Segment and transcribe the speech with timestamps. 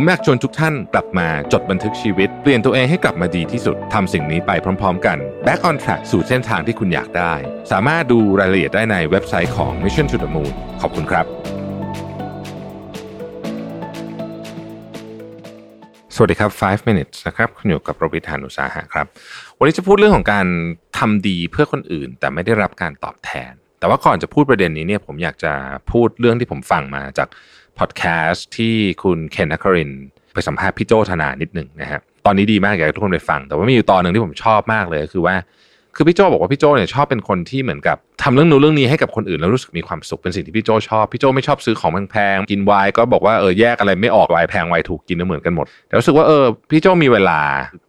[0.00, 5.16] ผมอยากชวนทุกท่านกลับมาจดบันทึกชีวิต เปลี่ยนตัวเองให้กลับมาดีที่สุดทำสิ่งนี้ไปพร้อม ๆ กัน
[5.46, 7.34] Back on Track สู่เส้นทางที่คุณอยากได้
[7.72, 11.26] สามารถดูรายละเอียดได้ในเว็บไซต์ของ Mission to the Moon ขอบคุณครับ
[16.14, 19.06] สวัสดีครับ 5 minutes นะครับ คุณอยู่กับประวิทยานุสาหะครับ
[19.58, 20.46] วันนี้จะพูดเรื่องของการ
[20.98, 25.52] ทำดีเพื่อคนอื่น แต่ไม่ได้รับการตอบแทน แต่ว่าก่อนจะพูดประเด็นนี้เนี่ยผมอยากจะ
[25.90, 27.28] พูดเรื่องที่ผมฟังมาจาก
[27.78, 29.90] พอดแคสต์ที่คุณเคนนักคริน
[30.34, 35.34] ไปสัมภาษณ์พี่โจธนานิดหนึ่งนะฮะตอนนี้ดีมากอยากให้ทุกคนไปฟัง แต่ว่ามีอยู่ตอนหนึ่งที่ผมชอบมากเลยคือว่า
[35.96, 47.40] คือพี่โจบอกว่าพี่โจเนี่ยชอบเป็นคนที่เหมือนกับทำเรื่องนู้นเรื่องนี้ให้กับคนอื่นแล้วรู้สึกมีความสุขเป็นสิ่งที่พี่โจชอบพี่โจไม่ชอบซื้อของแพงๆกินไวน์ก็บอกว่าเออแยกอะไรไม่ออกไวน์แพงไวน์ถูกกินเหมือนกันหมดแต่รู้สึกว่าเออพี่โจมีเวลา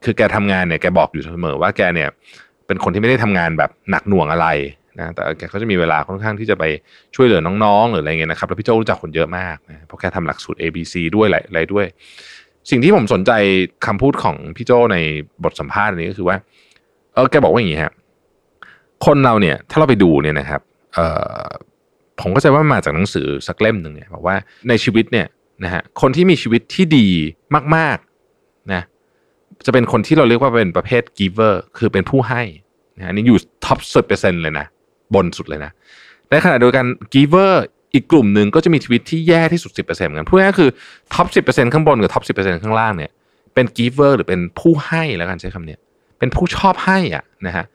[0.06, 2.10] คือแกทำงานเนี่ยแกบอกอยู่เสมอว่าแกเนี่ย
[2.68, 4.48] เป็นคนที่ไม่ได้ทำงานแบบหนักหน่วงอะไร
[5.00, 6.64] นะแต่แกก็จะมีเวลาค่อนข้างที่จะไป
[7.16, 11.86] ช่วยเหลือน้องๆหรืออะไรเงี้ยนะครับแล้วพี่โจ้รู้จักคนเยอะมากนะเพราะแกทำหลักสูตร ABC ด้วยอะไรด้วย
[12.70, 13.32] สิ่งที่ผมสนใจ
[13.86, 14.98] คำพูดของพี่โจ้ใน
[15.44, 16.38] บทสัมภาษณ์นี้ก็คือว่า
[17.14, 17.94] เออแกบอกว่าอย่างนี้ฮะ
[19.06, 20.62] คนเราเนี่ย ถ้าเราไปดูเนี่ยนะครับ
[20.96, 21.00] เอ
[21.46, 21.50] อ
[22.22, 24.36] ผมก็จะว่ามาจากหนังสือสักเล่มหนึ่งเนี่ยบอกว่า
[24.70, 25.28] ในชีวิตเนี่ย
[25.64, 27.08] นะฮะคนที่มีชีวิตที่ดี
[27.76, 28.84] มากๆนะ
[29.66, 32.42] จะเป็นคนที่เราเรียกว่าเป็นประเภท giver คือเป็นผู้ให้
[32.98, 34.66] นะฮะนี่อยู่ท็อปสุดเปอร์เซ็นต์เลยนะ
[35.16, 35.72] บนสุดเลยนะ
[36.30, 37.54] ในขณะเดียวกัน giver
[37.94, 40.70] อีกกลุ่มหนึ่งก็จะมีชีวิตที่แย่ที่สุด 10%เหมือนกันพูดง่ายคือ
[41.14, 43.12] ท็อป 10%ข้างบนกับท็อป 10%ข้างล่างเนี่ย
[43.54, 45.80] เป็น giver หรือเป็นผู้ให้แล้วกันใช้คำเนี้ย
[46.20, 47.66] เป็นผู้ชอบให้อะนะฮะ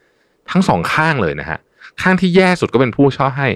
[0.51, 1.59] ทั้งสองข้างเลยนะฮะ
[2.03, 3.49] ข้างที่แย่สุดก็เป็นผู้ชอบให้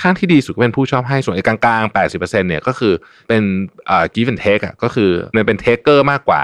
[0.00, 2.92] ข้างที่ดีสุดก็เป็นผู้ชอบให้ส่วนไอ้กลางๆ 80%เนี่ยก็คือ
[3.28, 3.42] เป็น
[3.88, 6.42] อ่า give and take อะก็คือมันเป็น taker มากกว่า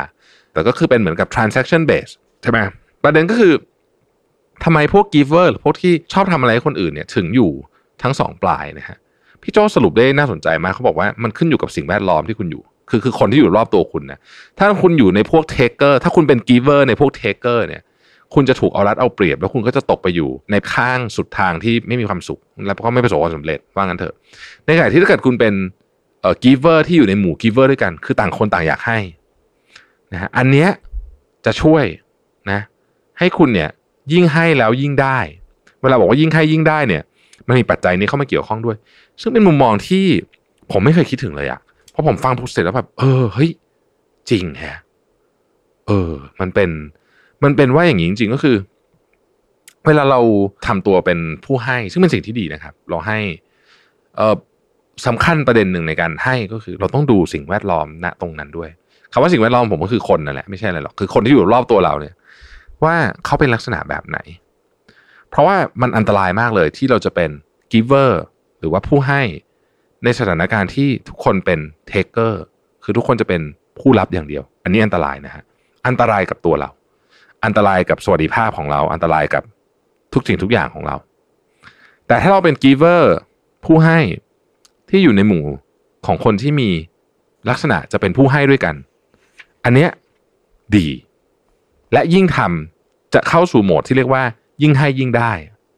[0.53, 2.12] แต่ก็คือเป็นเหมือนกับ transaction base
[2.43, 2.59] ใช่ไหม
[3.04, 3.53] ประเด็นก็คือ
[4.65, 7.51] ทำไมพวก giver หรือพวกที่ชอบทำอะไรให้คนอื่นเนี่ยถึงอยู่
[8.03, 8.99] ทั้งสองปลายนะฮะ
[9.43, 14.19] พี่โจสรุปได้น่าสนใจมากเขาบอกว่ามันขึ้นอยู่กับสิ่งแวดล้อมที่คุณอยู่ คือคือคนที่อยู่รอบตัวคุณนะ
[14.59, 17.83] ถ้าคุณอยู่ในพวก taker ถ้าคุณเป็น giver ในพวก taker เนี่ย
[18.35, 24.15] คุณจะถูกเอารัดเอาเปรียบ แล้วคุณก็จะตกไปอยู่ในข้างสุดทางที่ไม่มีความสุข แล้วก็ไม่ประสบความสำเร็จว่างั้นเถอะ
[24.65, 25.55] ในขณะที่ถ้าเกิดคุณเป็น
[26.21, 28.99] เอ่อ giver ที่อยู่ในหมู่ giver ด้วยกัน คือต่างคนต่างอยากให้
[30.13, 30.69] นะฮะอันเนี้ย
[31.47, 31.85] จะช่วย
[32.51, 32.61] นะ
[33.19, 33.71] ให้คุณเนี่ย
[34.13, 35.19] ยิ่งให้แล้วยิ่งได้
[35.83, 37.03] เวลาบอกว่ายิ่งให้ยิ่งได้เนี่ย
[37.47, 38.77] มันมีปัจจัยนี้เข้ามาเกี่ยวข้องด้วย
[39.21, 40.05] ซึ่งเป็นมุมมองที่
[40.73, 41.61] ผมไม่เคยคิดถึงเลยอะ
[41.91, 43.51] เพราะผมฟังพูดเสร็จแล้วแบบเออเฮ้ย
[44.31, 44.79] จริงแฮะ
[45.87, 46.71] เออ มันเป็น
[47.45, 48.57] มันเป็นว่าอย่างนี้จริงๆก็คือ
[49.87, 50.21] เวลาเรา
[50.67, 53.19] ทำตัวเป็นผู้ให้ ซึ่งเป็นสิ่งที่ดีนะครับ เราให้
[54.17, 54.35] เออ
[55.07, 58.71] สำคัญประเด็นหนึ่งในการให้ก็คือ เราต้องดูสิ่งแวดล้อมณตรงนั้นด้วย
[59.13, 62.15] คำว่าสิ่งแวดล้อมผมก็คือคนนั่นแหละไม่ใช่อะไรหรอกคือคนที่อยู่รอบตัวเราเนี่ย
[62.84, 64.19] ว่าเขาเป็นลักษณะแบบไหน
[65.31, 67.31] เพราะว่ามันอันตรายมากเลยที่เราจะเป็น
[67.72, 68.11] giver
[68.59, 69.22] หรือว่าผู้ให้
[70.05, 71.59] ในสถานการณ์ที่ทุกคนเป็น
[71.91, 72.34] taker
[72.84, 73.41] คือทุกคนจะเป็น
[73.78, 75.44] ผู้รับอย่างเดียว อันนี้อันตรายนะฮะ
[75.87, 76.71] อันตรายกับตัวเรา
[77.44, 79.43] อันตรายกับสวัสดิภาพของเรา อันตรายกับ
[80.12, 80.97] ทุกสิ่งทุกอย่างของเรา
[82.06, 83.03] แต่ถ้าเราเป็น giver
[83.65, 83.99] ผู้ให้
[84.91, 85.45] ที่อยู่ในหมู่
[86.06, 86.71] ของคนที่มี
[87.49, 88.75] ลักษณะจะเป็นผู้ให้ด้วยกัน
[89.65, 89.91] อันเนี้ย
[90.77, 90.87] ดี
[91.93, 94.22] และยิ่งทำจะเข้าสู่โหมดที่เรียกว่า
[94.62, 95.32] ยิ่งให้ยิ่งได้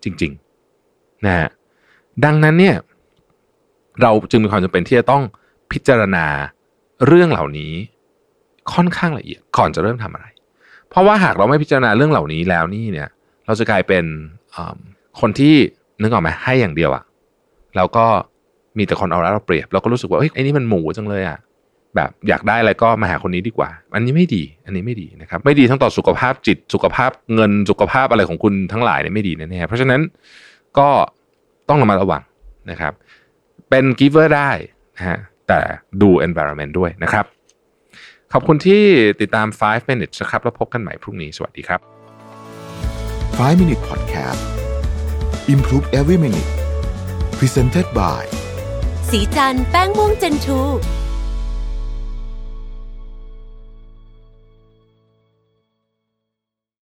[0.05, 1.49] จริงๆนะฮะ
[2.25, 2.77] ดังนั้นเนี่ย
[4.03, 5.23] เราจึงมีความจำเป็นที่จะต้อง
[5.73, 6.27] พิจารณา
[7.07, 7.73] เรื่องเหล่านี้
[8.73, 10.27] ค่อนข้างละเอียดก่อนจะเริ่มทำอะไร
[10.89, 13.09] เพราะว่าหากเราไม่พิจารณาเรื่องเหล่านี้แล้วนี่เนี่ย
[13.47, 14.05] เราจะกลายเป็น
[15.21, 15.55] คนที่
[16.03, 17.05] นึกออกไหมให้อย่างเดียวอะ
[17.77, 18.07] แล้วก็
[18.79, 21.39] มีแต่คนเอาแล้วเราเปรียบเราก็รู้สึกว่าเฮ้ยไอ้นี่มันหมูจังเลยอะ
[21.97, 30.01] แบบอยากได้อะไรก็มาหาคนนี้ดีกว่า อันนี้ไม่ดี อันนี้ไม่ดีนะครับ ไม่ดีทั้งต่อสุขภาพจิต สุขภาพเงิน สุขภาพอะไรของคุณทั้งหลายเนี่ยไม่ดีแน่ๆ เพราะฉะนั้น
[30.79, 30.89] ก็
[31.69, 32.23] ต้องระมัดระวัง
[32.71, 32.93] นะครับ
[33.71, 34.51] เป็น giver ได้
[34.97, 35.19] นะฮะ
[35.49, 35.61] แต่
[36.03, 37.25] ดู environment ด้วยนะครับ
[38.33, 38.83] ขอบคุณที่
[39.21, 41.81] ติดตาม 5 minutes นะครับ แล้วพบกันใหม่พรุ่งนี้ สวัสดีครับ
[43.39, 44.43] 5 Minute Podcast
[45.55, 46.51] Improve Every Minute
[47.39, 48.23] Presented by
[49.11, 50.61] สีจันแป้งม่วงเจนทู